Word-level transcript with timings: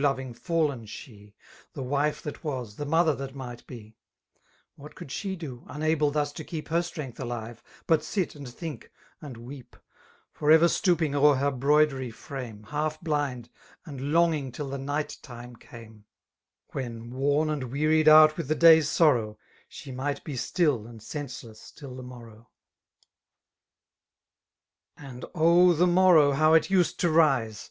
Ioving, 0.00 0.34
faHen 0.34 0.88
she> 0.88 1.34
The 1.74 1.82
wife 1.82 2.22
that 2.22 2.40
was^ 2.40 2.76
the 2.76 2.86
mother 2.86 3.14
that 3.16 3.34
mi^t 3.34 3.64
be^» 3.66 3.96
What 4.76 4.94
could 4.94 5.12
she 5.12 5.36
doj 5.36 5.62
unable 5.68 6.10
thus 6.10 6.32
to 6.32 6.42
keep 6.42 6.68
Her 6.68 6.80
strength 6.80 7.20
alive> 7.20 7.62
but 7.86 8.02
sit» 8.02 8.34
and 8.34 8.48
think> 8.48 8.90
and 9.20 9.36
weep> 9.36 9.76
For 10.32 10.50
ever 10.50 10.68
stooping 10.68 11.14
o'er 11.14 11.34
her 11.34 11.50
broidery 11.50 12.10
&iime^ 12.10 12.66
Half 12.68 13.02
blindj 13.02 13.50
and 13.84 14.10
longing 14.14 14.52
till 14.52 14.70
the 14.70 14.78
night 14.78 15.18
time 15.20 15.54
came^ 15.54 15.74
m 15.84 16.04
When 16.72 17.10
warn 17.10 17.50
sad 17.50 17.68
weatied 17.70 18.06
cmft 18.06 18.32
wtth 18.36 18.54
Ae^da^s 18.56 18.98
aomiir^ 19.34 19.36
She 19.68 19.92
might 19.92 20.24
be 20.24 20.32
«tfll 20.34 20.88
and 20.88 21.02
senseless 21.02 21.70
tfll 21.76 21.96
^ 21.96 21.96
morww* 22.02 22.46
•'I.... 24.96 25.04
And 25.08 25.22
oh^ 25.34 25.76
the 25.76 25.84
morrow^ 25.84 26.34
hoi¥ 26.36 26.56
it 26.56 26.70
used 26.70 26.98
to 27.00 27.10
rise! 27.10 27.70